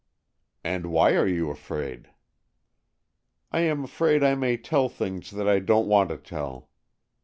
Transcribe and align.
"And 0.63 0.87
why 0.87 1.15
are 1.15 1.27
you 1.27 1.51
afraid?" 1.51 2.09
"I 3.51 3.59
am 3.59 3.83
afraid 3.83 4.23
I 4.23 4.33
may 4.33 4.57
tell 4.57 4.89
things 4.89 5.29
that 5.29 5.47
I 5.47 5.59
don't 5.59 5.85
want 5.87 6.09
to 6.09 6.17
tell." 6.17 6.69